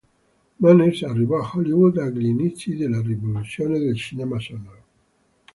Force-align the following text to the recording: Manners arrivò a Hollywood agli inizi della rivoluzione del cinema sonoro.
Manners 0.59 1.03
arrivò 1.03 1.43
a 1.43 1.51
Hollywood 1.53 1.97
agli 1.97 2.25
inizi 2.25 2.75
della 2.75 3.03
rivoluzione 3.03 3.77
del 3.77 3.95
cinema 3.95 4.39
sonoro. 4.39 4.83